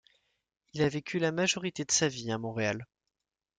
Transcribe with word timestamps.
Il 0.73 0.81
a 0.81 0.89
vécu 0.89 1.19
la 1.19 1.31
majorité 1.31 1.85
de 1.85 1.91
sa 1.91 2.07
vie 2.07 2.31
à 2.31 2.39
Montréal. 2.39 2.87